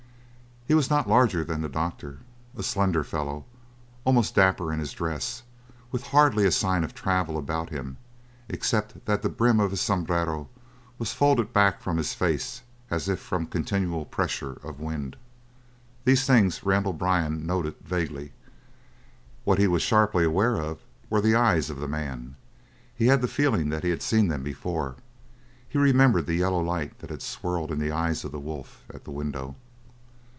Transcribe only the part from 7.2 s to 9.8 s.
about him, except that the brim of